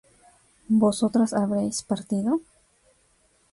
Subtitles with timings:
[0.81, 2.31] ¿vosotras habríais partido?